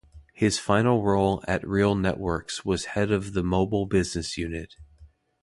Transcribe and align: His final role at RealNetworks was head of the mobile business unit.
His 0.33 0.57
final 0.57 1.03
role 1.03 1.43
at 1.47 1.61
RealNetworks 1.61 2.65
was 2.65 2.85
head 2.95 3.11
of 3.11 3.33
the 3.33 3.43
mobile 3.43 3.85
business 3.85 4.35
unit. 4.35 4.75